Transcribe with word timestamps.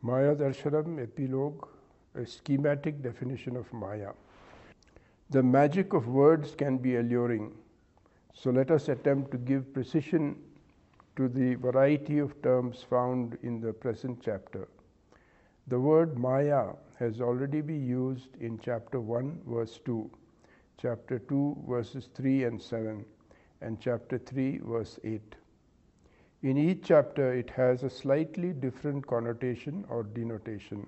Maya 0.00 0.32
Darshanam 0.36 1.02
Epilogue, 1.02 1.66
a 2.14 2.24
schematic 2.24 3.02
definition 3.02 3.56
of 3.56 3.72
Maya. 3.72 4.12
The 5.30 5.42
magic 5.42 5.92
of 5.92 6.06
words 6.06 6.54
can 6.54 6.78
be 6.78 6.96
alluring, 6.96 7.52
so 8.32 8.50
let 8.50 8.70
us 8.70 8.88
attempt 8.88 9.32
to 9.32 9.38
give 9.38 9.74
precision 9.74 10.36
to 11.16 11.28
the 11.28 11.56
variety 11.56 12.20
of 12.20 12.40
terms 12.42 12.84
found 12.88 13.38
in 13.42 13.60
the 13.60 13.72
present 13.72 14.20
chapter. 14.24 14.68
The 15.66 15.80
word 15.80 16.16
Maya 16.16 16.74
has 17.00 17.20
already 17.20 17.60
been 17.60 17.84
used 17.84 18.36
in 18.40 18.60
chapter 18.60 19.00
1, 19.00 19.40
verse 19.48 19.80
2, 19.84 20.08
chapter 20.80 21.18
2, 21.18 21.64
verses 21.68 22.08
3 22.14 22.44
and 22.44 22.62
7, 22.62 23.04
and 23.62 23.80
chapter 23.80 24.16
3, 24.16 24.58
verse 24.58 25.00
8. 25.02 25.34
In 26.42 26.56
each 26.56 26.84
chapter, 26.84 27.34
it 27.34 27.50
has 27.50 27.82
a 27.82 27.90
slightly 27.90 28.52
different 28.52 29.06
connotation 29.06 29.84
or 29.88 30.04
denotation. 30.04 30.86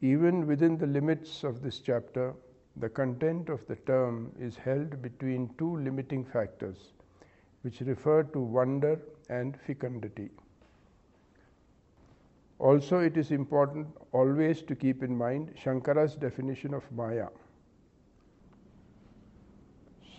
Even 0.00 0.46
within 0.46 0.78
the 0.78 0.86
limits 0.86 1.44
of 1.44 1.60
this 1.60 1.80
chapter, 1.80 2.32
the 2.76 2.88
content 2.88 3.50
of 3.50 3.66
the 3.66 3.76
term 3.76 4.32
is 4.40 4.56
held 4.56 5.02
between 5.02 5.50
two 5.58 5.76
limiting 5.76 6.24
factors, 6.24 6.92
which 7.60 7.80
refer 7.82 8.22
to 8.22 8.40
wonder 8.40 8.98
and 9.28 9.58
fecundity. 9.60 10.30
Also, 12.58 13.00
it 13.00 13.18
is 13.18 13.32
important 13.32 13.86
always 14.12 14.62
to 14.62 14.74
keep 14.74 15.02
in 15.02 15.14
mind 15.14 15.52
Shankara's 15.62 16.16
definition 16.16 16.72
of 16.72 16.90
Maya. 16.90 17.28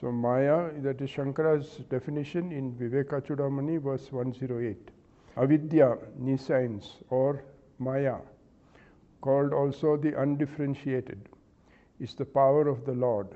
So 0.04 0.12
Maya, 0.12 0.70
that 0.82 1.00
is 1.00 1.10
Shankara's 1.12 1.78
definition 1.90 2.52
in 2.52 2.74
Vivekachudamani, 2.74 3.82
verse 3.82 4.12
108. 4.12 4.76
Avidya, 5.38 5.98
nescience, 6.20 6.98
or 7.10 7.46
Maya, 7.80 8.18
called 9.22 9.54
also 9.54 9.96
the 9.96 10.22
undifferentiated, 10.22 11.30
is 12.02 12.16
the 12.16 12.26
power 12.26 12.68
of 12.68 12.86
the 12.86 12.92
Lord. 12.92 13.30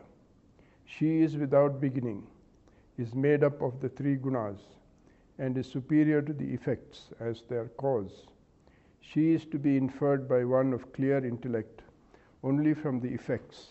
She 0.84 1.22
is 1.22 1.38
without 1.38 1.80
beginning, 1.80 2.28
is 2.98 3.16
made 3.16 3.46
up 3.46 3.62
of 3.62 3.80
the 3.80 3.88
three 3.88 4.18
gunas, 4.18 4.60
and 5.40 5.58
is 5.58 5.68
superior 5.68 6.22
to 6.22 6.34
the 6.34 6.54
effects 6.54 7.12
as 7.22 7.44
their 7.44 7.70
cause. 7.78 8.28
She 9.00 9.34
is 9.34 9.46
to 9.46 9.58
be 9.58 9.78
inferred 9.78 10.28
by 10.28 10.44
one 10.44 10.74
of 10.74 10.92
clear 10.92 11.26
intellect 11.26 11.84
only 12.44 12.74
from 12.74 13.00
the 13.00 13.14
effects 13.14 13.68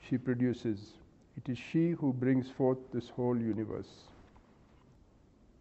she 0.00 0.16
produces 0.16 0.94
it 1.40 1.52
is 1.52 1.58
she 1.58 1.90
who 1.90 2.12
brings 2.12 2.50
forth 2.50 2.78
this 2.92 3.08
whole 3.08 3.38
universe. 3.38 3.88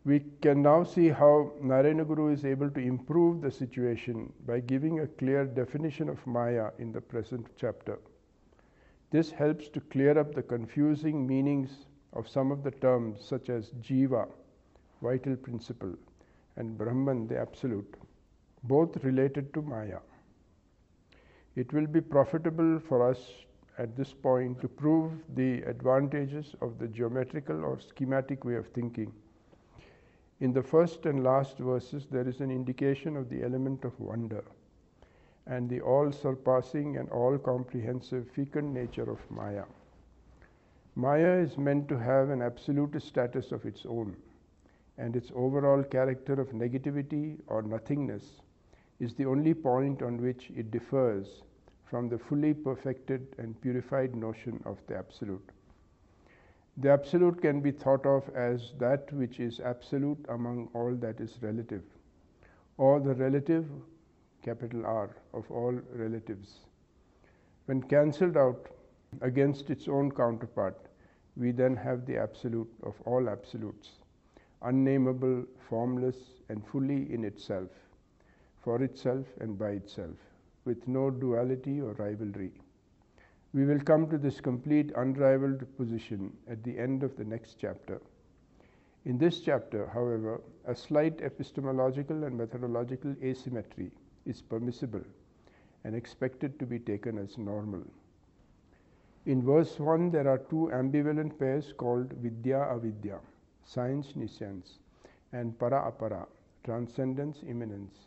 We 0.03 0.23
can 0.41 0.61
now 0.61 0.83
see 0.83 1.09
how 1.09 1.53
Narayana 1.61 2.03
Guru 2.05 2.33
is 2.33 2.43
able 2.43 2.69
to 2.71 2.79
improve 2.79 3.41
the 3.41 3.51
situation 3.51 4.33
by 4.45 4.59
giving 4.59 4.99
a 4.99 5.07
clear 5.07 5.45
definition 5.45 6.09
of 6.09 6.25
Maya 6.25 6.71
in 6.79 6.91
the 6.91 7.01
present 7.01 7.47
chapter. 7.57 7.99
This 9.11 9.31
helps 9.31 9.69
to 9.69 9.79
clear 9.79 10.17
up 10.17 10.33
the 10.33 10.43
confusing 10.43 11.25
meanings 11.25 11.85
of 12.13 12.27
some 12.27 12.51
of 12.51 12.63
the 12.63 12.71
terms 12.71 13.23
such 13.23 13.49
as 13.49 13.69
Jiva, 13.81 14.27
vital 15.01 15.35
principle, 15.35 15.95
and 16.57 16.77
Brahman, 16.77 17.27
the 17.27 17.39
absolute, 17.39 17.95
both 18.63 19.03
related 19.03 19.53
to 19.53 19.61
Maya. 19.61 19.99
It 21.55 21.71
will 21.71 21.87
be 21.87 22.01
profitable 22.01 22.79
for 22.79 23.09
us 23.09 23.19
at 23.79 23.95
this 23.95 24.13
point 24.13 24.59
to 24.61 24.67
prove 24.67 25.11
the 25.35 25.61
advantages 25.63 26.53
of 26.61 26.77
the 26.77 26.87
geometrical 26.87 27.63
or 27.63 27.79
schematic 27.79 28.43
way 28.43 28.55
of 28.55 28.67
thinking. 28.67 29.11
In 30.41 30.53
the 30.53 30.61
first 30.61 31.05
and 31.05 31.23
last 31.23 31.57
verses, 31.57 32.05
there 32.11 32.27
is 32.27 32.41
an 32.41 32.51
indication 32.51 33.15
of 33.15 33.29
the 33.29 33.41
element 33.41 33.85
of 33.85 33.99
wonder 33.99 34.43
and 35.47 35.69
the 35.69 35.81
all 35.81 36.11
surpassing 36.11 36.97
and 36.97 37.09
all 37.09 37.37
comprehensive 37.37 38.29
fecund 38.29 38.73
nature 38.73 39.09
of 39.09 39.19
Maya. 39.31 39.63
Maya 40.95 41.37
is 41.39 41.57
meant 41.57 41.87
to 41.87 41.97
have 41.97 42.29
an 42.29 42.41
absolute 42.41 43.01
status 43.01 43.51
of 43.51 43.65
its 43.65 43.85
own, 43.85 44.15
and 44.97 45.15
its 45.15 45.31
overall 45.33 45.81
character 45.83 46.33
of 46.33 46.49
negativity 46.49 47.37
or 47.47 47.61
nothingness 47.61 48.41
is 48.99 49.15
the 49.15 49.25
only 49.25 49.53
point 49.53 50.01
on 50.01 50.21
which 50.21 50.51
it 50.55 50.69
differs 50.71 51.43
from 51.89 52.07
the 52.07 52.17
fully 52.17 52.53
perfected 52.53 53.35
and 53.39 53.59
purified 53.61 54.15
notion 54.15 54.61
of 54.65 54.77
the 54.87 54.95
Absolute. 54.95 55.49
The 56.77 56.91
Absolute 56.91 57.41
can 57.41 57.61
be 57.61 57.71
thought 57.71 58.05
of 58.05 58.29
as 58.35 58.73
that 58.77 59.11
which 59.11 59.39
is 59.39 59.59
absolute 59.59 60.23
among 60.29 60.69
all 60.73 60.95
that 60.95 61.19
is 61.19 61.37
relative, 61.41 61.83
or 62.77 62.99
the 62.99 63.15
relative, 63.15 63.65
capital 64.43 64.85
R, 64.85 65.09
of 65.33 65.49
all 65.51 65.73
relatives. 65.93 66.59
When 67.65 67.81
cancelled 67.81 68.37
out 68.37 68.69
against 69.21 69.69
its 69.69 69.87
own 69.87 70.11
counterpart, 70.11 70.77
we 71.35 71.51
then 71.51 71.75
have 71.75 72.05
the 72.05 72.17
Absolute 72.17 72.71
of 72.83 73.01
all 73.05 73.29
absolutes, 73.29 73.89
unnameable, 74.61 75.45
formless, 75.67 76.17
and 76.49 76.65
fully 76.67 77.11
in 77.11 77.23
itself, 77.23 77.69
for 78.63 78.81
itself 78.83 79.25
and 79.39 79.57
by 79.57 79.71
itself 79.71 80.28
with 80.69 80.87
no 80.87 81.09
duality 81.09 81.81
or 81.81 81.93
rivalry. 81.93 82.51
We 83.53 83.65
will 83.65 83.79
come 83.79 84.07
to 84.09 84.19
this 84.19 84.39
complete 84.39 84.91
unrivaled 84.95 85.65
position 85.77 86.31
at 86.47 86.63
the 86.63 86.77
end 86.77 87.01
of 87.01 87.15
the 87.17 87.25
next 87.25 87.55
chapter. 87.59 87.99
In 89.05 89.17
this 89.17 89.39
chapter, 89.39 89.87
however, 89.87 90.41
a 90.67 90.75
slight 90.75 91.21
epistemological 91.21 92.23
and 92.25 92.37
methodological 92.37 93.15
asymmetry 93.23 93.89
is 94.27 94.43
permissible 94.43 95.01
and 95.83 95.95
expected 95.95 96.59
to 96.59 96.67
be 96.67 96.77
taken 96.77 97.17
as 97.17 97.39
normal. 97.39 97.83
In 99.25 99.41
verse 99.41 99.79
1, 99.79 100.11
there 100.11 100.29
are 100.29 100.37
two 100.37 100.69
ambivalent 100.71 101.39
pairs 101.39 101.73
called 101.75 102.13
Vidya 102.13 102.59
Avidya, 102.75 103.19
science 103.65 104.15
nescience, 104.15 104.77
and 105.33 105.57
Para 105.57 105.91
Apara, 105.91 106.27
transcendence 106.63 107.41
immanence 107.47 108.05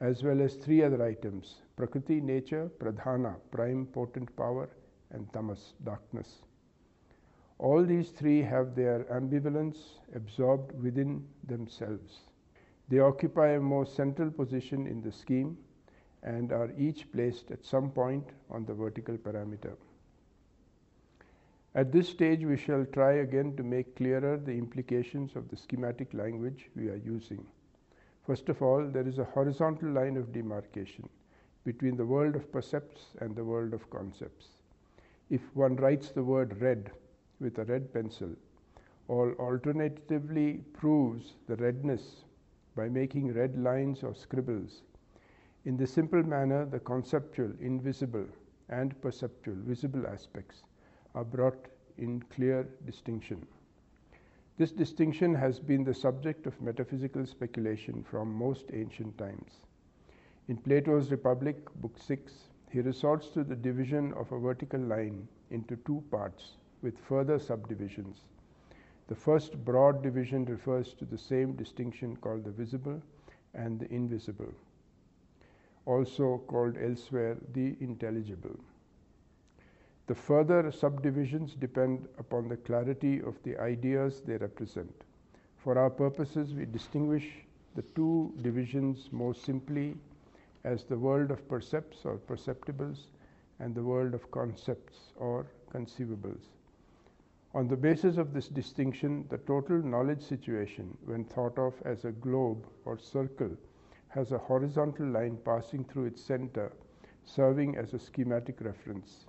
as 0.00 0.22
well 0.22 0.42
as 0.42 0.56
three 0.56 0.82
other 0.82 1.02
items 1.02 1.56
Prakriti, 1.76 2.20
nature, 2.20 2.70
Pradhana, 2.78 3.34
prime 3.50 3.86
potent 3.86 4.34
power, 4.36 4.68
and 5.10 5.32
Tamas, 5.32 5.74
darkness. 5.82 6.42
All 7.58 7.84
these 7.84 8.10
three 8.10 8.42
have 8.42 8.74
their 8.74 9.04
ambivalence 9.04 9.98
absorbed 10.14 10.80
within 10.80 11.26
themselves. 11.46 12.20
They 12.88 13.00
occupy 13.00 13.54
a 13.54 13.60
more 13.60 13.86
central 13.86 14.30
position 14.30 14.86
in 14.86 15.02
the 15.02 15.10
scheme 15.10 15.56
and 16.22 16.52
are 16.52 16.72
each 16.78 17.10
placed 17.12 17.50
at 17.50 17.64
some 17.64 17.90
point 17.90 18.30
on 18.50 18.64
the 18.64 18.74
vertical 18.74 19.16
parameter. 19.16 19.76
At 21.74 21.90
this 21.90 22.08
stage, 22.08 22.44
we 22.44 22.56
shall 22.56 22.84
try 22.86 23.14
again 23.14 23.56
to 23.56 23.64
make 23.64 23.96
clearer 23.96 24.36
the 24.36 24.52
implications 24.52 25.34
of 25.34 25.48
the 25.48 25.56
schematic 25.56 26.14
language 26.14 26.70
we 26.76 26.88
are 26.88 27.02
using. 27.04 27.44
First 28.26 28.48
of 28.48 28.62
all, 28.62 28.86
there 28.86 29.08
is 29.08 29.18
a 29.18 29.24
horizontal 29.24 29.90
line 29.90 30.16
of 30.16 30.32
demarcation 30.32 31.08
between 31.64 31.96
the 31.96 32.06
world 32.06 32.36
of 32.36 32.52
percepts 32.52 33.06
and 33.20 33.34
the 33.34 33.44
world 33.44 33.72
of 33.72 33.88
concepts. 33.90 34.48
If 35.30 35.40
one 35.54 35.76
writes 35.76 36.10
the 36.10 36.22
word 36.22 36.60
red 36.60 36.90
with 37.40 37.58
a 37.58 37.64
red 37.64 37.92
pencil, 37.92 38.30
or 39.08 39.34
alternatively 39.34 40.62
proves 40.72 41.34
the 41.46 41.56
redness 41.56 42.24
by 42.76 42.88
making 42.88 43.32
red 43.32 43.56
lines 43.56 44.02
or 44.02 44.14
scribbles, 44.14 44.82
in 45.64 45.76
the 45.76 45.86
simple 45.86 46.22
manner, 46.22 46.66
the 46.66 46.80
conceptual, 46.80 47.50
invisible, 47.60 48.26
and 48.68 49.00
perceptual, 49.00 49.56
visible 49.56 50.06
aspects 50.06 50.62
are 51.14 51.24
brought 51.24 51.68
in 51.96 52.22
clear 52.34 52.68
distinction. 52.86 53.46
This 54.58 54.72
distinction 54.72 55.34
has 55.34 55.58
been 55.58 55.84
the 55.84 55.94
subject 55.94 56.46
of 56.46 56.60
metaphysical 56.60 57.26
speculation 57.26 58.04
from 58.04 58.32
most 58.32 58.66
ancient 58.72 59.16
times. 59.18 59.52
In 60.46 60.58
Plato's 60.58 61.10
Republic, 61.10 61.56
Book 61.76 61.96
6, 61.96 62.30
he 62.70 62.80
resorts 62.80 63.28
to 63.28 63.44
the 63.44 63.56
division 63.56 64.12
of 64.12 64.30
a 64.30 64.38
vertical 64.38 64.78
line 64.78 65.26
into 65.50 65.76
two 65.86 66.04
parts 66.10 66.58
with 66.82 66.98
further 66.98 67.38
subdivisions. 67.38 68.18
The 69.06 69.14
first 69.14 69.64
broad 69.64 70.02
division 70.02 70.44
refers 70.44 70.92
to 70.94 71.06
the 71.06 71.16
same 71.16 71.52
distinction 71.52 72.16
called 72.16 72.44
the 72.44 72.50
visible 72.50 73.00
and 73.54 73.80
the 73.80 73.90
invisible, 73.90 74.52
also 75.86 76.42
called 76.46 76.76
elsewhere 76.76 77.38
the 77.54 77.74
intelligible. 77.80 78.60
The 80.08 80.14
further 80.14 80.70
subdivisions 80.70 81.54
depend 81.54 82.06
upon 82.18 82.48
the 82.48 82.58
clarity 82.58 83.22
of 83.22 83.42
the 83.44 83.56
ideas 83.56 84.20
they 84.20 84.36
represent. 84.36 84.92
For 85.56 85.78
our 85.78 85.88
purposes, 85.88 86.52
we 86.52 86.66
distinguish 86.66 87.46
the 87.74 87.82
two 87.94 88.34
divisions 88.42 89.08
more 89.10 89.34
simply 89.34 89.96
as 90.64 90.84
the 90.84 90.98
world 90.98 91.30
of 91.30 91.46
percepts 91.48 92.04
or 92.04 92.16
perceptibles 92.16 93.06
and 93.60 93.74
the 93.74 93.82
world 93.82 94.14
of 94.14 94.30
concepts 94.30 95.12
or 95.16 95.46
conceivables. 95.72 96.46
On 97.54 97.68
the 97.68 97.76
basis 97.76 98.16
of 98.16 98.32
this 98.32 98.48
distinction, 98.48 99.26
the 99.28 99.38
total 99.38 99.78
knowledge 99.78 100.22
situation, 100.22 100.96
when 101.04 101.24
thought 101.24 101.56
of 101.56 101.74
as 101.84 102.04
a 102.04 102.10
globe 102.10 102.66
or 102.84 102.98
circle, 102.98 103.56
has 104.08 104.32
a 104.32 104.38
horizontal 104.38 105.06
line 105.06 105.38
passing 105.44 105.84
through 105.84 106.06
its 106.06 106.22
center, 106.22 106.72
serving 107.24 107.76
as 107.76 107.94
a 107.94 107.98
schematic 107.98 108.60
reference. 108.60 109.26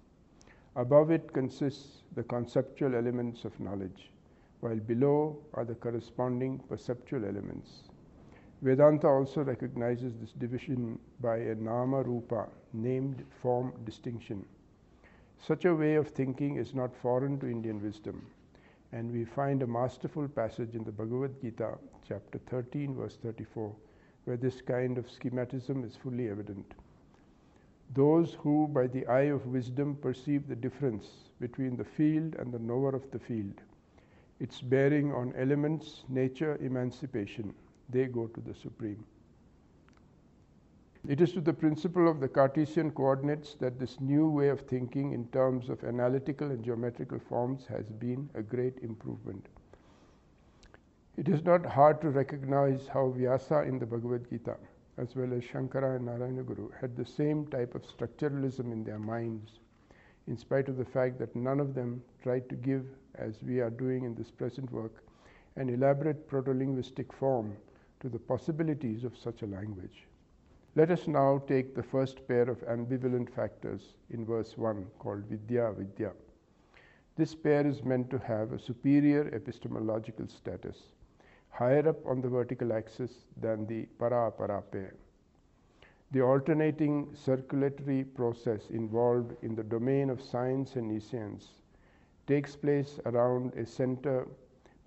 Above 0.76 1.12
it 1.12 1.32
consists 1.34 2.04
the 2.16 2.24
conceptual 2.24 2.96
elements 2.96 3.46
of 3.46 3.60
knowledge, 3.60 4.12
while 4.60 4.80
below 4.80 5.38
are 5.54 5.66
the 5.66 5.76
corresponding 5.76 6.60
perceptual 6.68 7.26
elements. 7.26 7.84
Vedanta 8.62 9.08
also 9.08 9.44
recognizes 9.44 10.14
this 10.16 10.32
division 10.32 10.98
by 11.20 11.38
a 11.38 11.56
nama 11.56 12.02
rupa, 12.02 12.48
named 12.74 13.24
form 13.42 13.74
distinction. 13.84 14.46
Such 15.40 15.66
a 15.66 15.76
way 15.76 15.96
of 15.96 16.08
thinking 16.08 16.56
is 16.56 16.74
not 16.74 16.96
foreign 16.96 17.38
to 17.40 17.48
Indian 17.48 17.82
wisdom, 17.82 18.26
and 18.94 19.12
we 19.12 19.26
find 19.26 19.62
a 19.62 19.68
masterful 19.68 20.28
passage 20.30 20.74
in 20.74 20.86
the 20.86 20.92
Bhagavad 20.92 21.42
Gita, 21.42 21.78
chapter 22.08 22.40
13, 22.50 22.96
verse 22.96 23.18
34, 23.22 23.76
where 24.24 24.38
this 24.38 24.62
kind 24.62 24.98
of 24.98 25.08
schematism 25.08 25.86
is 25.86 25.98
fully 25.98 26.30
evident. 26.30 26.74
Those 27.94 28.36
who, 28.36 28.70
by 28.70 28.88
the 28.88 29.06
eye 29.08 29.30
of 29.30 29.46
wisdom, 29.46 29.96
perceive 29.96 30.48
the 30.48 30.56
difference 30.56 31.06
between 31.40 31.76
the 31.76 31.84
field 31.84 32.36
and 32.36 32.52
the 32.54 32.60
knower 32.60 32.96
of 32.96 33.12
the 33.12 33.20
field, 33.20 33.62
its 34.40 34.62
bearing 34.62 35.14
on 35.14 35.34
elements, 35.38 36.04
nature, 36.10 36.58
emancipation, 36.62 37.54
they 37.90 38.06
go 38.06 38.28
to 38.28 38.42
the 38.42 38.54
Supreme. 38.54 39.04
It 41.08 41.22
is 41.22 41.34
to 41.34 41.42
the 41.42 41.54
principle 41.54 42.10
of 42.10 42.20
the 42.20 42.28
Cartesian 42.28 42.92
coordinates 42.92 43.56
that 43.60 43.80
this 43.80 44.00
new 44.00 44.28
way 44.28 44.50
of 44.50 44.62
thinking 44.62 45.14
in 45.14 45.28
terms 45.28 45.70
of 45.70 45.84
analytical 45.84 46.50
and 46.50 46.64
geometrical 46.64 47.20
forms 47.20 47.68
has 47.68 47.86
been 47.92 48.28
a 48.34 48.42
great 48.42 48.80
improvement. 48.82 49.48
It 51.16 51.30
is 51.30 51.44
not 51.44 51.66
hard 51.66 52.02
to 52.02 52.10
recognize 52.10 52.88
how 52.88 53.10
Vyasa 53.10 53.62
in 53.68 53.78
the 53.78 53.86
Bhagavad 53.86 54.30
Gita 54.30 54.56
as 54.98 55.16
well 55.16 55.34
as 55.34 55.44
Shankara 55.44 55.98
and 55.98 56.06
Narayana 56.06 56.44
Guru, 56.44 56.70
had 56.80 56.96
the 56.96 57.06
same 57.06 57.48
type 57.48 57.76
of 57.76 57.84
structuralism 57.84 58.72
in 58.72 58.84
their 58.84 59.00
minds, 59.00 59.60
in 60.28 60.38
spite 60.38 60.70
of 60.70 60.78
the 60.78 60.86
fact 60.86 61.20
that 61.20 61.36
none 61.36 61.60
of 61.60 61.76
them 61.76 62.02
tried 62.24 62.48
to 62.50 62.56
give, 62.56 62.86
as 63.16 63.42
we 63.44 63.60
are 63.60 63.70
doing 63.70 64.06
in 64.06 64.16
this 64.16 64.32
present 64.32 64.72
work, 64.72 65.04
an 65.58 65.70
elaborate 65.70 66.28
proto-linguistic 66.28 67.12
form 67.12 67.56
to 68.06 68.10
the 68.10 68.20
possibilities 68.20 69.04
of 69.04 69.18
such 69.18 69.42
a 69.42 69.48
language. 69.48 70.06
Let 70.76 70.92
us 70.92 71.08
now 71.08 71.42
take 71.48 71.74
the 71.74 71.82
first 71.82 72.28
pair 72.28 72.44
of 72.44 72.60
ambivalent 72.68 73.34
factors 73.34 73.96
in 74.12 74.28
verse 74.28 74.56
1 74.56 74.86
called 75.00 75.24
Vidya 75.28 75.72
Vidya. 75.76 76.12
This 77.18 77.34
pair 77.34 77.66
is 77.66 77.84
meant 77.84 78.12
to 78.12 78.20
have 78.20 78.52
a 78.52 78.60
superior 78.60 79.28
epistemological 79.34 80.28
status 80.28 80.78
higher 81.50 81.90
up 81.90 82.06
on 82.06 82.22
the 82.22 82.28
vertical 82.28 82.74
axis 82.74 83.26
than 83.42 83.66
the 83.66 83.86
para-para 83.98 84.62
pair. 84.62 84.94
The 86.12 86.22
alternating 86.22 87.08
circulatory 87.16 88.04
process 88.04 88.70
involved 88.70 89.36
in 89.42 89.56
the 89.56 89.64
domain 89.64 90.12
of 90.12 90.22
science 90.22 90.76
and 90.76 90.90
nescience 90.90 91.48
takes 92.28 92.56
place 92.56 93.00
around 93.08 93.54
a 93.56 93.66
center 93.66 94.28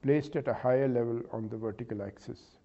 placed 0.03 0.37
at 0.37 0.47
a 0.47 0.55
higher 0.55 0.87
level 0.87 1.21
on 1.33 1.49
the 1.49 1.57
vertical 1.57 2.01
axis. 2.03 2.58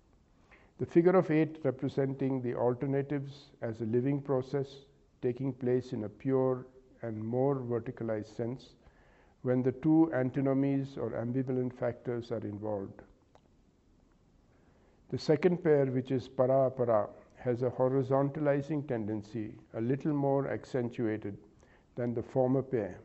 The 0.80 0.86
figure 0.86 1.16
of 1.16 1.30
8 1.30 1.60
representing 1.64 2.42
the 2.42 2.56
alternatives 2.56 3.52
as 3.62 3.80
a 3.82 3.86
living 3.86 4.22
process 4.22 4.86
taking 5.22 5.54
place 5.54 5.94
in 5.94 6.04
a 6.04 6.10
pure 6.10 6.66
and 7.02 7.24
more 7.24 7.56
verticalized 7.56 8.36
sense 8.36 8.76
when 9.44 9.62
the 9.62 9.72
two 9.72 10.12
antinomies 10.14 10.98
or 10.98 11.12
ambivalent 11.12 11.74
factors 11.74 12.32
are 12.32 12.46
involved. 12.46 13.02
The 15.10 15.18
second 15.18 15.64
pair, 15.64 15.86
which 15.86 16.12
is 16.12 16.28
para 16.28 16.72
para, 16.72 17.08
has 17.36 17.62
a 17.62 17.70
horizontalizing 17.70 18.88
tendency, 18.88 19.54
a 19.76 19.82
little 19.82 20.14
more 20.14 20.48
accentuated 20.48 21.38
than 21.96 22.14
the 22.14 22.24
former 22.24 22.64
pair. 22.64 23.00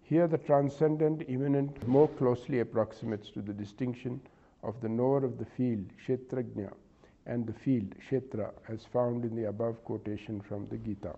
Here, 0.00 0.26
the 0.26 0.38
transcendent 0.38 1.24
immanent 1.28 1.86
more 1.86 2.08
closely 2.08 2.60
approximates 2.60 3.30
to 3.32 3.42
the 3.42 3.52
distinction 3.52 4.20
of 4.62 4.80
the 4.80 4.88
knower 4.88 5.24
of 5.24 5.38
the 5.38 5.44
field, 5.44 5.84
Kshetrajna, 6.06 6.72
and 7.26 7.46
the 7.46 7.52
field, 7.52 7.94
Kshetra, 8.00 8.50
as 8.68 8.84
found 8.84 9.24
in 9.24 9.36
the 9.36 9.44
above 9.48 9.84
quotation 9.84 10.40
from 10.40 10.66
the 10.68 10.78
Gita. 10.78 11.14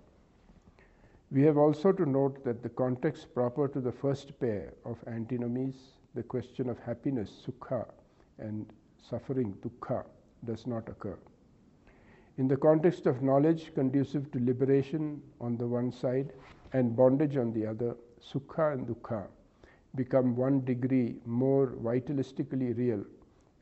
We 1.30 1.42
have 1.42 1.56
also 1.56 1.92
to 1.92 2.04
note 2.04 2.44
that 2.44 2.62
the 2.62 2.68
context 2.68 3.32
proper 3.32 3.68
to 3.68 3.80
the 3.80 3.92
first 3.92 4.38
pair 4.40 4.72
of 4.84 4.98
antinomies, 5.06 5.76
the 6.14 6.24
question 6.24 6.68
of 6.68 6.78
happiness, 6.80 7.30
sukha, 7.46 7.86
and 8.38 8.66
suffering, 9.08 9.54
dukkha, 9.62 10.04
does 10.44 10.66
not 10.66 10.88
occur. 10.88 11.16
In 12.38 12.48
the 12.48 12.56
context 12.56 13.06
of 13.06 13.22
knowledge 13.22 13.72
conducive 13.74 14.30
to 14.32 14.44
liberation 14.44 15.22
on 15.40 15.56
the 15.56 15.66
one 15.66 15.92
side 15.92 16.32
and 16.72 16.96
bondage 16.96 17.36
on 17.36 17.52
the 17.52 17.66
other, 17.66 17.96
sukha 18.20 18.72
and 18.72 18.86
dukkha 18.86 19.26
become 19.94 20.34
one 20.34 20.64
degree 20.64 21.16
more 21.26 21.68
vitalistically 21.82 22.76
real 22.76 23.04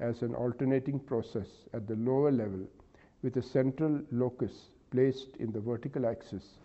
as 0.00 0.22
an 0.22 0.34
alternating 0.34 0.98
process 0.98 1.48
at 1.72 1.86
the 1.86 1.96
lower 1.96 2.30
level 2.30 2.66
with 3.22 3.36
a 3.36 3.42
central 3.42 4.00
locus 4.12 4.70
placed 4.90 5.36
in 5.36 5.52
the 5.52 5.60
vertical 5.60 6.06
axis, 6.06 6.58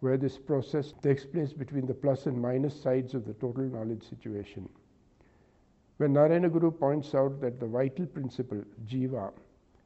where 0.00 0.16
this 0.16 0.38
process 0.38 0.92
takes 1.02 1.24
place 1.24 1.52
between 1.52 1.86
the 1.86 1.94
plus 1.94 2.26
and 2.26 2.40
minus 2.40 2.80
sides 2.80 3.14
of 3.14 3.24
the 3.24 3.32
total 3.34 3.64
knowledge 3.64 4.02
situation. 4.08 4.68
When 5.96 6.12
Narayana 6.12 6.48
Guru 6.48 6.70
points 6.70 7.14
out 7.14 7.40
that 7.40 7.58
the 7.58 7.66
vital 7.66 8.06
principle, 8.06 8.62
jiva, 8.86 9.32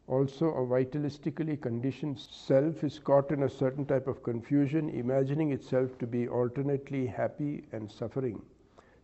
also 0.08 0.48
a 0.48 0.66
vitalistically 0.66 1.58
conditioned 1.58 2.18
self, 2.18 2.84
is 2.84 2.98
caught 2.98 3.30
in 3.30 3.44
a 3.44 3.48
certain 3.48 3.86
type 3.86 4.06
of 4.06 4.22
confusion, 4.22 4.90
imagining 4.90 5.52
itself 5.52 5.96
to 5.98 6.06
be 6.06 6.28
alternately 6.28 7.06
happy 7.06 7.64
and 7.72 7.90
suffering. 7.90 8.42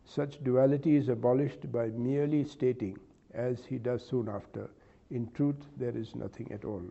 Such 0.05 0.43
duality 0.45 0.97
is 0.97 1.09
abolished 1.09 1.73
by 1.73 1.89
merely 1.89 2.45
stating, 2.45 2.99
as 3.35 3.65
he 3.65 3.79
does 3.79 4.05
soon 4.05 4.29
after, 4.29 4.69
in 5.11 5.31
truth 5.33 5.69
there 5.77 5.97
is 5.97 6.15
nothing 6.15 6.51
at 6.53 6.65
all. 6.65 6.83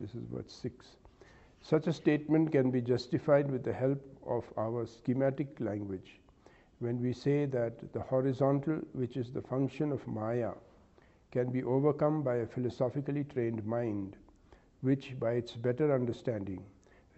This 0.00 0.14
is 0.14 0.24
verse 0.32 0.52
6. 0.62 0.96
Such 1.62 1.86
a 1.86 1.92
statement 1.92 2.52
can 2.52 2.70
be 2.70 2.82
justified 2.82 3.50
with 3.50 3.64
the 3.64 3.72
help 3.72 4.02
of 4.26 4.44
our 4.58 4.86
schematic 4.86 5.58
language 5.60 6.20
when 6.80 7.00
we 7.00 7.12
say 7.12 7.46
that 7.46 7.92
the 7.92 8.00
horizontal, 8.00 8.80
which 8.92 9.16
is 9.16 9.30
the 9.30 9.40
function 9.40 9.92
of 9.92 10.06
Maya, 10.06 10.52
can 11.30 11.50
be 11.50 11.62
overcome 11.62 12.22
by 12.22 12.36
a 12.36 12.46
philosophically 12.46 13.24
trained 13.24 13.64
mind, 13.64 14.16
which, 14.82 15.18
by 15.18 15.32
its 15.32 15.52
better 15.52 15.94
understanding, 15.94 16.62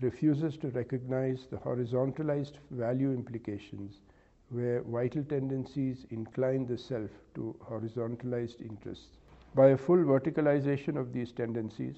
refuses 0.01 0.57
to 0.59 0.69
recognize 0.69 1.47
the 1.51 1.57
horizontalized 1.57 2.59
value 2.71 3.13
implications 3.13 4.01
where 4.51 4.83
vital 4.83 5.25
tendencies 5.25 6.07
incline 6.11 6.67
the 6.67 6.79
self 6.79 7.11
to 7.35 7.57
horizontalized 7.69 8.61
interests. 8.61 9.17
By 9.55 9.69
a 9.69 9.77
full 9.77 9.99
verticalization 9.99 10.97
of 10.97 11.13
these 11.13 11.33
tendencies, 11.33 11.97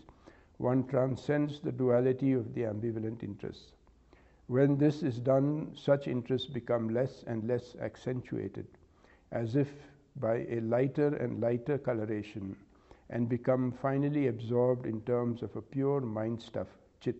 one 0.58 0.86
transcends 0.86 1.60
the 1.60 1.72
duality 1.72 2.32
of 2.32 2.54
the 2.54 2.62
ambivalent 2.62 3.22
interests. 3.22 3.72
When 4.46 4.78
this 4.78 5.02
is 5.02 5.18
done, 5.18 5.72
such 5.74 6.08
interests 6.08 6.48
become 6.48 6.88
less 6.88 7.22
and 7.26 7.46
less 7.46 7.76
accentuated, 7.82 8.66
as 9.30 9.56
if 9.56 9.68
by 10.16 10.46
a 10.48 10.60
lighter 10.60 11.14
and 11.16 11.40
lighter 11.40 11.78
coloration, 11.78 12.56
and 13.10 13.28
become 13.28 13.72
finally 13.72 14.28
absorbed 14.28 14.86
in 14.86 15.00
terms 15.02 15.42
of 15.42 15.54
a 15.54 15.62
pure 15.62 16.00
mind 16.00 16.40
stuff, 16.40 16.68
chit, 17.00 17.16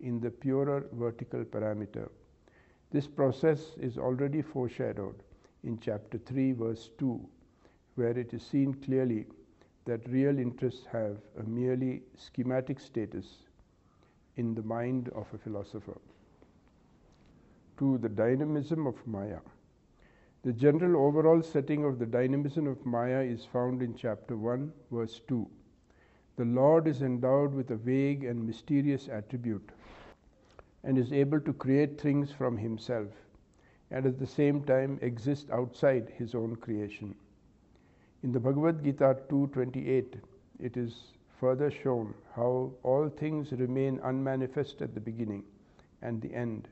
in 0.00 0.20
the 0.20 0.30
purer 0.30 0.86
vertical 0.92 1.44
parameter. 1.44 2.08
This 2.96 3.06
process 3.06 3.72
is 3.78 3.98
already 3.98 4.40
foreshadowed 4.40 5.16
in 5.64 5.78
chapter 5.78 6.16
3, 6.16 6.52
verse 6.52 6.88
2, 6.96 7.28
where 7.96 8.16
it 8.18 8.32
is 8.32 8.42
seen 8.42 8.72
clearly 8.72 9.26
that 9.84 10.08
real 10.08 10.38
interests 10.38 10.86
have 10.90 11.18
a 11.38 11.42
merely 11.42 12.04
schematic 12.16 12.80
status 12.80 13.26
in 14.36 14.54
the 14.54 14.62
mind 14.62 15.10
of 15.10 15.26
a 15.34 15.36
philosopher 15.36 15.98
to 17.76 17.98
the 17.98 18.08
dynamism 18.08 18.86
of 18.86 19.06
Maya. 19.06 19.40
The 20.42 20.54
general 20.54 20.96
overall 21.06 21.42
setting 21.42 21.84
of 21.84 21.98
the 21.98 22.06
dynamism 22.06 22.66
of 22.66 22.86
Maya 22.86 23.20
is 23.20 23.44
found 23.44 23.82
in 23.82 23.94
chapter 23.94 24.38
1, 24.38 24.72
verse 24.90 25.20
2. 25.28 25.46
The 26.36 26.46
Lord 26.46 26.86
is 26.86 27.02
endowed 27.02 27.52
with 27.52 27.70
a 27.72 27.76
vague 27.76 28.24
and 28.24 28.46
mysterious 28.46 29.06
attribute 29.08 29.70
and 30.86 30.96
is 30.98 31.12
able 31.12 31.40
to 31.40 31.52
create 31.52 32.00
things 32.00 32.32
from 32.32 32.56
himself 32.56 33.08
and 33.90 34.06
at 34.06 34.18
the 34.18 34.26
same 34.26 34.62
time 34.64 34.98
exist 35.02 35.50
outside 35.50 36.08
his 36.16 36.34
own 36.34 36.56
creation. 36.56 37.14
In 38.22 38.32
the 38.32 38.40
Bhagavad 38.40 38.82
Gita 38.82 39.18
2:28 39.28 40.16
it 40.60 40.76
is 40.76 41.12
further 41.40 41.70
shown 41.70 42.14
how 42.34 42.72
all 42.82 43.08
things 43.10 43.52
remain 43.52 44.00
unmanifest 44.04 44.80
at 44.80 44.94
the 44.94 45.00
beginning 45.00 45.44
and 46.02 46.22
the 46.22 46.34
end 46.34 46.68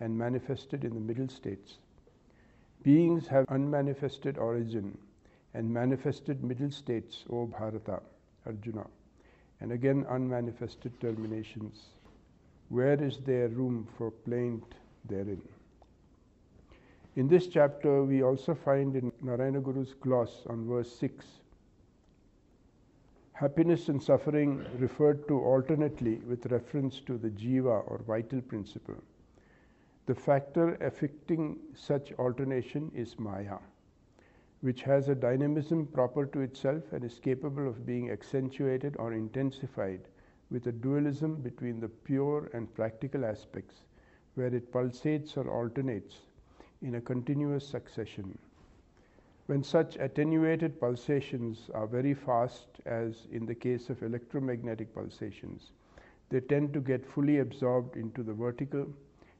and 0.00 0.16
manifested 0.16 0.84
in 0.84 0.94
the 0.94 1.00
middle 1.00 1.28
states. 1.28 1.78
Beings 2.82 3.28
have 3.28 3.46
unmanifested 3.48 4.38
origin 4.38 4.96
and 5.54 5.72
manifested 5.72 6.44
middle 6.44 6.70
states, 6.70 7.24
O 7.30 7.46
Bharata, 7.46 8.02
Arjuna. 8.46 8.86
and 9.60 9.72
again 9.72 10.06
unmanifested 10.08 10.98
terminations. 11.00 11.97
Where 12.68 13.02
is 13.02 13.18
there 13.18 13.48
room 13.48 13.86
for 13.96 14.10
plaint 14.10 14.64
therein? 15.08 15.42
In 17.16 17.26
this 17.26 17.46
chapter, 17.46 18.04
we 18.04 18.22
also 18.22 18.54
find 18.54 18.94
in 18.94 19.10
Narayana 19.22 19.60
Guru's 19.60 19.94
gloss 19.94 20.44
on 20.46 20.68
verse 20.68 20.94
6 20.98 21.24
happiness 23.38 23.88
and 23.88 24.02
suffering 24.02 24.64
referred 24.78 25.28
to 25.28 25.38
alternately 25.38 26.16
with 26.26 26.46
reference 26.46 26.98
to 26.98 27.16
the 27.16 27.30
jiva 27.30 27.88
or 27.88 28.00
vital 28.04 28.40
principle. 28.40 28.96
The 30.06 30.14
factor 30.14 30.74
affecting 30.80 31.56
such 31.72 32.12
alternation 32.14 32.90
is 32.96 33.16
Maya, 33.16 33.58
which 34.60 34.82
has 34.82 35.08
a 35.08 35.14
dynamism 35.14 35.86
proper 35.86 36.26
to 36.26 36.40
itself 36.40 36.92
and 36.92 37.04
is 37.04 37.20
capable 37.20 37.68
of 37.68 37.86
being 37.86 38.10
accentuated 38.10 38.96
or 38.98 39.12
intensified 39.12 40.00
with 40.50 40.66
a 40.66 40.72
dualism 40.72 41.36
between 41.36 41.80
the 41.80 41.88
pure 41.88 42.50
and 42.52 42.72
practical 42.74 43.24
aspects, 43.24 43.82
where 44.34 44.54
it 44.54 44.72
pulsates 44.72 45.36
or 45.36 45.50
alternates 45.50 46.16
in 46.82 46.94
a 46.94 47.00
continuous 47.00 47.66
succession. 47.66 48.38
When 49.46 49.62
such 49.62 49.96
attenuated 49.96 50.78
pulsations 50.78 51.70
are 51.74 51.86
very 51.86 52.14
fast, 52.14 52.68
as 52.84 53.26
in 53.32 53.46
the 53.46 53.54
case 53.54 53.88
of 53.88 54.02
electromagnetic 54.02 54.94
pulsations, 54.94 55.70
they 56.28 56.40
tend 56.40 56.74
to 56.74 56.80
get 56.80 57.06
fully 57.06 57.38
absorbed 57.38 57.96
into 57.96 58.22
the 58.22 58.34
vertical, 58.34 58.86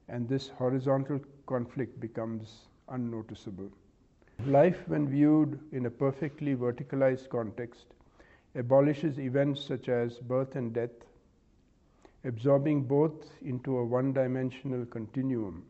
and 0.09 0.27
this 0.27 0.49
horizontal 0.49 1.21
conflict 1.47 2.01
becomes 2.01 2.69
unnoticeable. 2.89 3.71
Life, 4.47 4.89
when 4.89 5.09
viewed 5.09 5.61
in 5.73 5.85
a 5.87 5.91
perfectly 5.91 6.55
verticalized 6.57 7.29
context, 7.29 7.87
abolishes 8.55 9.19
events 9.19 9.65
such 9.65 9.89
as 9.89 10.19
birth 10.19 10.57
and 10.57 10.73
death, 10.73 10.91
absorbing 12.25 12.83
both 12.83 13.31
into 13.43 13.79
a 13.79 13.85
one 13.85 14.13
dimensional 14.13 14.85
continuum 14.87 15.65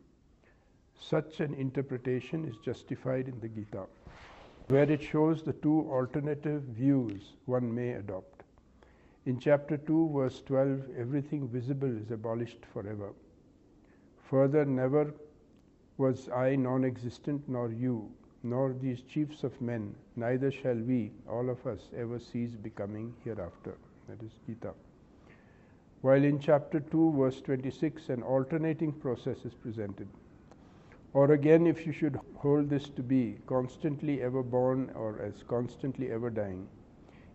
such 1.00 1.40
an 1.40 1.54
interpretation 1.54 2.44
is 2.44 2.56
justified 2.58 3.28
in 3.28 3.40
the 3.40 3.48
Gita, 3.48 3.86
where 4.68 4.90
it 4.90 5.02
shows 5.02 5.42
the 5.42 5.52
two 5.54 5.88
alternative 5.90 6.62
views 6.62 7.34
one 7.46 7.74
may 7.74 7.92
adopt. 7.92 8.42
In 9.26 9.38
chapter 9.38 9.76
2, 9.76 10.10
verse 10.14 10.42
12, 10.42 10.82
everything 10.98 11.48
visible 11.48 11.96
is 11.96 12.10
abolished 12.10 12.64
forever. 12.72 13.12
Further, 14.30 14.64
never 14.64 15.14
was 15.96 16.28
I 16.28 16.56
non 16.56 16.84
existent, 16.84 17.48
nor 17.48 17.70
you, 17.70 18.10
nor 18.42 18.72
these 18.72 19.02
chiefs 19.02 19.42
of 19.44 19.60
men, 19.60 19.94
neither 20.16 20.50
shall 20.50 20.76
we, 20.76 21.10
all 21.28 21.50
of 21.50 21.66
us, 21.66 21.80
ever 21.96 22.18
cease 22.18 22.54
becoming 22.54 23.14
hereafter. 23.24 23.76
That 24.08 24.22
is 24.22 24.32
Gita. 24.46 24.72
While 26.00 26.22
in 26.22 26.38
chapter 26.38 26.80
2, 26.80 27.12
verse 27.18 27.40
26, 27.40 28.08
an 28.08 28.22
alternating 28.22 28.92
process 28.92 29.44
is 29.44 29.54
presented. 29.54 30.08
Or 31.12 31.32
again, 31.32 31.66
if 31.66 31.86
you 31.86 31.92
should 31.92 32.20
hold 32.36 32.70
this 32.70 32.88
to 32.90 33.02
be 33.02 33.38
constantly 33.46 34.22
ever 34.22 34.42
born 34.42 34.90
or 34.94 35.20
as 35.20 35.42
constantly 35.48 36.10
ever 36.12 36.30
dying, 36.30 36.68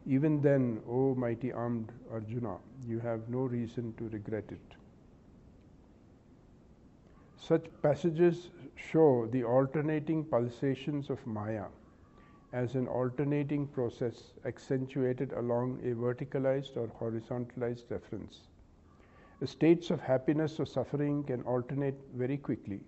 even 0.05 0.41
then, 0.41 0.81
O 0.87 1.15
mighty 1.15 1.51
armed 1.51 1.91
Arjuna, 2.11 2.57
you 2.85 2.99
have 2.99 3.27
no 3.29 3.39
reason 3.39 3.93
to 3.97 4.09
regret 4.09 4.45
it. 4.49 4.82
Such 7.45 7.65
passages 7.81 8.51
show 8.75 9.27
the 9.27 9.43
alternating 9.43 10.23
pulsations 10.23 11.09
of 11.09 11.27
Maya 11.27 11.65
as 12.53 12.75
an 12.75 12.87
alternating 12.87 13.67
process 13.67 14.31
accentuated 14.45 15.33
along 15.33 15.81
a 15.83 15.93
verticalized 15.93 16.77
or 16.77 16.87
horizontalized 16.87 17.91
reference. 17.91 18.43
States 19.43 19.91
of 19.91 19.99
happiness 19.99 20.57
or 20.57 20.65
suffering 20.65 21.21
can 21.25 21.41
alternate 21.41 21.99
very 22.15 22.37
quickly 22.37 22.79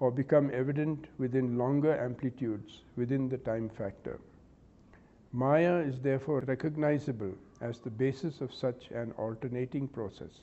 or 0.00 0.10
become 0.10 0.50
evident 0.54 1.08
within 1.18 1.58
longer 1.58 1.98
amplitudes 1.98 2.80
within 2.96 3.28
the 3.28 3.36
time 3.36 3.68
factor. 3.68 4.18
Maya 5.34 5.80
is 5.80 6.00
therefore 6.00 6.40
recognizable 6.46 7.34
as 7.60 7.80
the 7.80 7.90
basis 7.90 8.40
of 8.40 8.54
such 8.54 8.90
an 8.90 9.12
alternating 9.18 9.86
process 9.86 10.40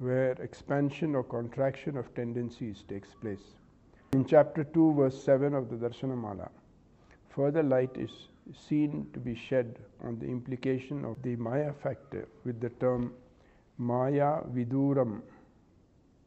where 0.00 0.32
expansion 0.42 1.14
or 1.14 1.22
contraction 1.22 1.98
of 1.98 2.12
tendencies 2.14 2.84
takes 2.88 3.10
place. 3.20 3.54
In 4.12 4.24
chapter 4.24 4.64
2, 4.64 4.94
verse 4.94 5.22
7 5.22 5.54
of 5.54 5.68
the 5.68 5.76
Darshanamala, 5.76 6.48
further 7.28 7.62
light 7.62 7.94
is 7.96 8.10
seen 8.66 9.06
to 9.12 9.20
be 9.20 9.34
shed 9.34 9.78
on 10.02 10.18
the 10.18 10.26
implication 10.26 11.04
of 11.04 11.22
the 11.22 11.36
Maya 11.36 11.74
factor 11.82 12.26
with 12.46 12.60
the 12.60 12.70
term 12.70 13.12
Maya 13.76 14.40
Viduram 14.54 15.20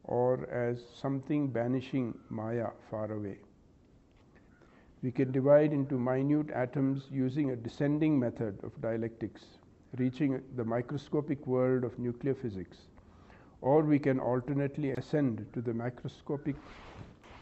or 0.04 0.48
as 0.50 0.78
something 1.00 1.48
banishing 1.48 2.16
Maya 2.30 2.68
far 2.90 3.10
away. 3.10 3.38
We 5.02 5.10
can 5.10 5.32
divide 5.32 5.72
into 5.72 5.98
minute 5.98 6.50
atoms 6.52 7.08
using 7.10 7.50
a 7.50 7.56
descending 7.56 8.18
method 8.20 8.62
of 8.62 8.80
dialectics, 8.80 9.42
reaching 9.98 10.40
the 10.54 10.64
microscopic 10.64 11.44
world 11.46 11.82
of 11.82 11.98
nuclear 11.98 12.34
physics, 12.34 12.78
or 13.64 13.82
we 13.82 13.98
can 13.98 14.20
alternately 14.20 14.90
ascend 14.90 15.46
to 15.54 15.62
the 15.62 15.72
macroscopic 15.72 16.54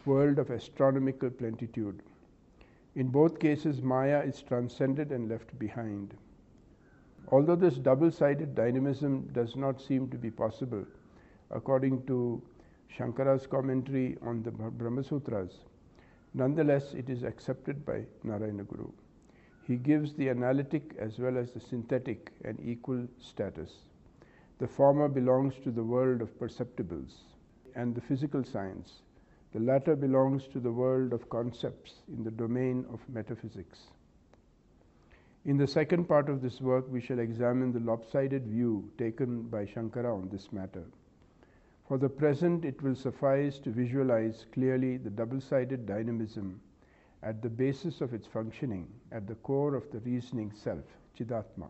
world 0.05 0.39
of 0.39 0.51
astronomical 0.51 1.29
plenitude. 1.29 2.01
In 2.95 3.09
both 3.09 3.39
cases, 3.39 3.81
Maya 3.81 4.21
is 4.21 4.41
transcended 4.41 5.11
and 5.11 5.27
left 5.27 5.57
behind. 5.59 6.13
Although 7.27 7.57
this 7.57 7.75
double 7.75 8.09
sided 8.09 8.55
dynamism 8.55 9.27
does 9.33 9.57
not 9.57 9.81
seem 9.81 10.09
to 10.11 10.17
be 10.17 10.31
possible, 10.31 10.85
according 11.51 12.05
to 12.05 12.41
Shankara's 12.97 13.45
commentary 13.45 14.17
on 14.21 14.43
the 14.43 14.51
Brahma 14.51 15.03
Sutras, 15.03 15.65
nonetheless 16.33 16.93
it 16.93 17.09
is 17.09 17.23
accepted 17.23 17.85
by 17.85 18.05
Narayana 18.23 18.63
Guru. 18.63 18.89
He 19.67 19.75
gives 19.75 20.13
the 20.13 20.29
analytic 20.29 20.95
as 20.97 21.19
well 21.19 21.37
as 21.37 21.51
the 21.51 21.59
synthetic 21.59 22.31
an 22.45 22.57
equal 22.63 23.07
status. 23.19 23.73
The 24.59 24.67
former 24.67 25.07
belongs 25.07 25.55
to 25.63 25.71
the 25.71 25.83
world 25.83 26.21
of 26.21 26.37
perceptibles 26.39 27.23
and 27.75 27.93
the 27.95 28.01
physical 28.01 28.43
science. 28.43 29.01
The 29.51 29.59
latter 29.59 29.95
belongs 29.95 30.47
to 30.47 30.59
the 30.59 30.71
world 30.71 31.13
of 31.13 31.29
concepts 31.29 32.01
in 32.07 32.23
the 32.23 32.31
domain 32.31 32.85
of 32.91 33.07
metaphysics. 33.09 33.87
In 35.45 35.57
the 35.57 35.67
second 35.67 36.05
part 36.05 36.29
of 36.29 36.41
this 36.41 36.61
work, 36.61 36.85
we 36.89 37.01
shall 37.01 37.19
examine 37.19 37.73
the 37.73 37.79
lopsided 37.81 38.47
view 38.47 38.89
taken 38.97 39.43
by 39.43 39.65
Shankara 39.65 40.13
on 40.13 40.29
this 40.29 40.51
matter. 40.53 40.85
For 41.87 41.97
the 41.97 42.09
present, 42.09 42.63
it 42.63 42.81
will 42.81 42.95
suffice 42.95 43.59
to 43.59 43.69
visualize 43.69 44.45
clearly 44.53 44.97
the 44.97 45.09
double 45.09 45.41
sided 45.41 45.85
dynamism 45.85 46.61
at 47.21 47.41
the 47.41 47.49
basis 47.49 48.01
of 48.01 48.13
its 48.13 48.25
functioning, 48.25 48.87
at 49.11 49.27
the 49.27 49.35
core 49.35 49.75
of 49.75 49.91
the 49.91 49.99
reasoning 49.99 50.51
self, 50.55 50.85
Chidatma. 51.17 51.69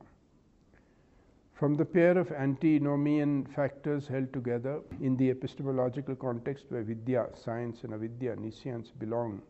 From 1.54 1.76
the 1.76 1.86
pair 1.86 2.18
of 2.18 2.32
antinomian 2.32 3.46
factors 3.46 4.08
held 4.08 4.34
together 4.34 4.82
in 5.00 5.16
the 5.16 5.30
epistemological 5.30 6.16
context 6.16 6.66
where 6.70 6.82
Vidya, 6.82 7.30
science, 7.36 7.84
and 7.84 7.94
Avidya, 7.94 8.36
nescience, 8.36 8.92
belong, 8.92 9.42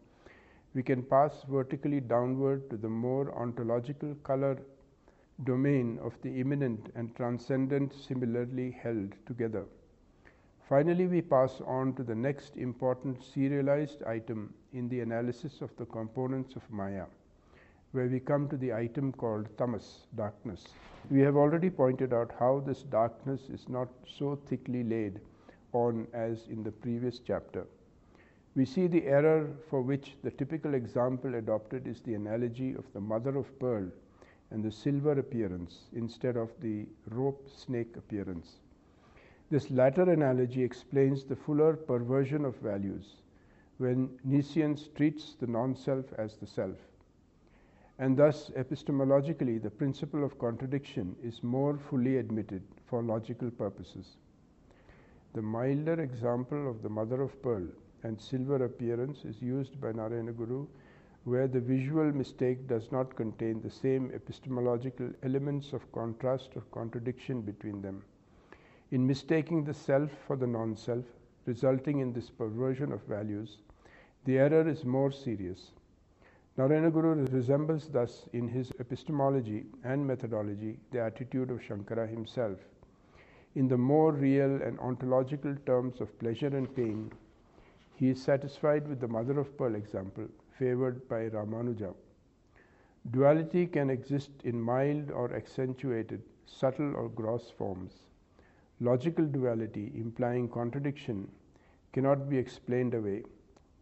we 0.74 0.84
can 0.84 1.02
pass 1.02 1.44
vertically 1.50 2.02
downward 2.02 2.70
to 2.70 2.78
the 2.78 2.90
more 2.90 3.34
ontological 3.36 4.16
color 4.24 4.58
domain 5.46 5.98
of 6.04 6.14
the 6.22 6.40
immanent 6.40 6.92
and 6.96 7.16
transcendent 7.16 7.94
similarly 7.94 8.72
held 8.72 9.14
together. 9.26 9.66
Finally, 10.68 11.08
we 11.08 11.22
pass 11.22 11.62
on 11.66 11.94
to 11.96 12.04
the 12.04 12.16
next 12.16 12.58
important 12.58 13.24
serialized 13.24 14.04
item 14.04 14.54
in 14.74 14.90
the 14.90 15.00
analysis 15.00 15.62
of 15.62 15.76
the 15.78 15.86
components 15.86 16.56
of 16.56 16.70
Maya, 16.70 17.06
where 17.94 18.08
we 18.08 18.20
come 18.20 18.50
to 18.50 18.58
the 18.58 18.74
item 18.74 19.12
called 19.12 19.48
tamas, 19.58 20.08
darkness. 20.16 20.66
We 21.10 21.22
have 21.22 21.36
already 21.36 21.70
pointed 21.70 22.12
out 22.12 22.34
how 22.40 22.64
this 22.66 22.82
darkness 22.84 23.50
is 23.50 23.70
not 23.70 23.88
so 24.18 24.36
thickly 24.48 24.84
laid 24.84 25.20
on 25.74 26.08
as 26.14 26.48
in 26.48 26.64
the 26.64 26.72
previous 26.72 27.20
chapter. 27.20 27.66
We 28.56 28.66
see 28.66 28.88
the 28.88 29.06
error 29.06 29.48
for 29.70 29.82
which 29.82 30.16
the 30.24 30.32
typical 30.32 30.74
example 30.74 31.36
adopted 31.36 31.88
is 31.88 32.02
the 32.02 32.16
analogy 32.16 32.74
of 32.74 32.92
the 32.94 33.00
mother 33.00 33.38
of 33.38 33.60
pearl 33.60 33.88
and 34.52 34.64
the 34.64 34.72
silver 34.72 35.14
appearance 35.14 35.86
instead 35.94 36.36
of 36.36 36.50
the 36.62 36.86
rope 37.10 37.48
snake 37.56 37.96
appearance. 37.96 38.58
This 39.50 39.70
latter 39.70 40.10
analogy 40.10 40.64
explains 40.64 41.24
the 41.24 41.36
fuller 41.36 41.76
perversion 41.76 42.44
of 42.44 42.56
values 42.58 43.18
when 43.78 44.10
nescience 44.24 44.90
treats 44.96 45.36
the 45.40 45.48
non 45.48 45.76
self 45.76 46.06
as 46.18 46.38
the 46.38 46.48
self. 46.48 46.78
And 48.04 48.18
thus, 48.18 48.50
epistemologically, 48.58 49.64
the 49.64 49.70
principle 49.72 50.26
of 50.26 50.38
contradiction 50.38 51.16
is 51.24 51.42
more 51.42 51.78
fully 51.78 52.18
admitted 52.18 52.62
for 52.86 53.02
logical 53.02 53.50
purposes. 53.50 54.18
The 55.34 55.42
milder 55.42 56.02
example 56.02 56.70
of 56.70 56.82
the 56.82 56.90
mother 56.90 57.22
of 57.22 57.42
pearl 57.42 57.66
and 58.04 58.20
silver 58.20 58.66
appearance 58.66 59.24
is 59.24 59.42
used 59.42 59.80
by 59.80 59.94
Narayana 59.94 60.34
Guru 60.34 60.68
where 61.24 61.48
the 61.48 61.62
visual 61.62 62.12
mistake 62.12 62.68
does 62.68 62.92
not 62.92 63.16
contain 63.16 63.62
the 63.62 63.70
same 63.70 64.12
epistemological 64.14 65.10
elements 65.24 65.72
of 65.72 65.90
contrast 65.94 66.58
or 66.58 66.64
contradiction 66.74 67.40
between 67.42 67.82
them. 67.82 68.04
In 68.92 69.08
mistaking 69.08 69.64
the 69.64 69.74
self 69.74 70.12
for 70.28 70.36
the 70.36 70.46
non 70.46 70.76
self, 70.76 71.06
resulting 71.46 72.00
in 72.02 72.12
this 72.12 72.30
perversion 72.30 72.92
of 72.92 73.02
values, 73.04 73.60
the 74.26 74.40
error 74.40 74.68
is 74.68 74.84
more 74.84 75.10
serious. 75.10 75.72
Narayana 76.56 76.92
Guru 76.92 77.26
resembles 77.32 77.90
thus 77.90 78.28
in 78.32 78.48
his 78.48 78.72
epistemology 78.80 79.66
and 79.84 80.06
methodology 80.06 80.78
the 80.92 81.02
attitude 81.02 81.50
of 81.50 81.60
Shankara 81.60 82.08
himself. 82.08 82.60
In 83.56 83.68
the 83.68 83.78
more 83.78 84.12
real 84.12 84.62
and 84.62 84.80
ontological 84.80 85.56
terms 85.66 86.00
of 86.00 86.20
pleasure 86.20 86.56
and 86.56 86.76
pain, 86.76 87.12
he 87.96 88.10
is 88.10 88.22
satisfied 88.22 88.88
with 88.88 89.00
the 89.00 89.08
mother 89.08 89.40
of 89.40 89.58
pearl 89.58 89.74
example 89.74 90.28
favored 90.60 91.08
by 91.10 91.28
Ramanuja. 91.30 91.96
Duality 93.10 93.66
can 93.66 93.90
exist 93.90 94.30
in 94.44 94.62
mild 94.62 95.10
or 95.10 95.34
accentuated, 95.34 96.22
subtle 96.46 96.96
or 96.96 97.10
gross 97.10 97.50
forms. 97.58 98.04
Logical 98.80 99.26
duality, 99.26 99.92
implying 99.96 100.48
contradiction, 100.48 101.28
cannot 101.94 102.30
be 102.30 102.38
explained 102.38 102.94
away, 102.94 103.24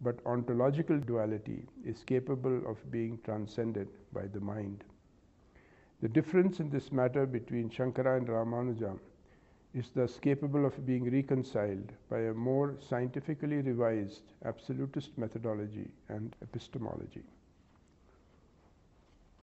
but 0.02 0.20
ontological 0.26 0.98
duality 0.98 1.64
is 1.86 2.04
capable 2.04 2.62
of 2.70 2.92
being 2.92 3.20
transcended 3.24 3.88
by 4.12 4.26
the 4.28 4.40
mind. 4.40 4.84
The 6.02 6.10
difference 6.10 6.60
in 6.60 6.70
this 6.70 6.92
matter 6.92 7.26
between 7.28 7.70
Shankara 7.70 8.18
and 8.18 8.28
Ramanuja 8.28 8.98
is 9.74 9.92
thus 9.92 10.20
capable 10.20 10.66
of 10.66 10.86
being 10.86 11.10
reconciled 11.12 11.92
by 12.10 12.20
a 12.22 12.34
more 12.34 12.76
scientifically 12.80 13.62
revised 13.62 14.34
absolutist 14.44 15.18
methodology 15.18 15.90
and 16.10 16.36
epistemology. 16.42 17.24